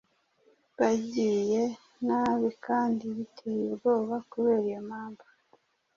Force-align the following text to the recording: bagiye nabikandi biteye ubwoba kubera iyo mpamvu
bagiye 0.77 1.61
nabikandi 2.05 3.03
biteye 3.15 3.63
ubwoba 3.69 4.15
kubera 4.31 4.63
iyo 4.71 4.81
mpamvu 4.89 5.25